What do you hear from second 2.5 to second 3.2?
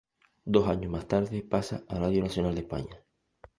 de España.